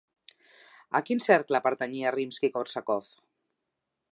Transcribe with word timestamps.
A 0.99 1.01
quin 1.09 1.21
cercle 1.25 1.61
pertanyia 1.67 2.15
Rimski-Kórsakov? 2.17 3.13